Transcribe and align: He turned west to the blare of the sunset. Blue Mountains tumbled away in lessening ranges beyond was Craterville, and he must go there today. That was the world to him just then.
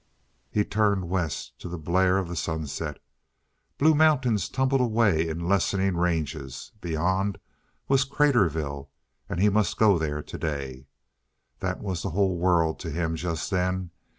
He 0.49 0.65
turned 0.65 1.09
west 1.11 1.59
to 1.59 1.69
the 1.69 1.77
blare 1.77 2.17
of 2.17 2.27
the 2.27 2.35
sunset. 2.35 2.97
Blue 3.77 3.93
Mountains 3.93 4.49
tumbled 4.49 4.81
away 4.81 5.27
in 5.29 5.47
lessening 5.47 5.95
ranges 5.95 6.71
beyond 6.81 7.37
was 7.87 8.03
Craterville, 8.03 8.89
and 9.29 9.39
he 9.39 9.49
must 9.49 9.77
go 9.77 9.99
there 9.99 10.23
today. 10.23 10.87
That 11.59 11.81
was 11.81 12.01
the 12.01 12.09
world 12.09 12.79
to 12.79 12.89
him 12.89 13.15
just 13.15 13.51
then. 13.51 13.91